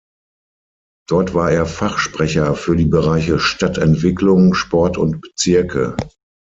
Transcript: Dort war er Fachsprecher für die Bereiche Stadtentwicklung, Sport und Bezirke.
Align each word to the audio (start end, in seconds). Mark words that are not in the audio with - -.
Dort 1.07 1.35
war 1.35 1.51
er 1.51 1.67
Fachsprecher 1.67 2.55
für 2.55 2.75
die 2.75 2.85
Bereiche 2.87 3.37
Stadtentwicklung, 3.37 4.55
Sport 4.55 4.97
und 4.97 5.21
Bezirke. 5.21 5.95